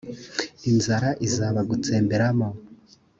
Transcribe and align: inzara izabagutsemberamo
inzara 0.69 1.09
izabagutsemberamo 1.25 2.47